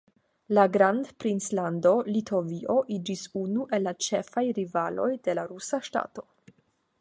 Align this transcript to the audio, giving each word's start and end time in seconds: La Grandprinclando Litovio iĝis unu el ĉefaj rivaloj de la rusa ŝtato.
La 0.57 0.61
Grandprinclando 0.75 1.91
Litovio 2.15 2.77
iĝis 2.95 3.21
unu 3.43 3.67
el 3.79 3.91
ĉefaj 4.07 4.45
rivaloj 4.61 5.07
de 5.29 5.37
la 5.43 5.45
rusa 5.53 5.81
ŝtato. 5.91 6.27